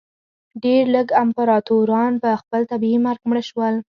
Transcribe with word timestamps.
ډېر 0.63 0.83
لږ 0.95 1.07
امپراتوران 1.23 2.13
په 2.23 2.29
خپل 2.41 2.61
طبیعي 2.71 2.99
مرګ 3.05 3.21
مړه 3.29 3.43
شول. 3.49 3.75